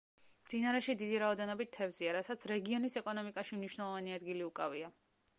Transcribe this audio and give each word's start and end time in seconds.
მდინარეში 0.45 0.93
დიდი 0.99 1.17
რაოდენობით 1.23 1.71
თევზია, 1.75 2.15
რასაც 2.17 2.45
რეგიონის 2.51 2.95
ეკონომიკაში 3.01 3.59
მნიშვნელოვანი 3.59 4.15
ადგილი 4.17 4.43
უკავია. 4.47 4.89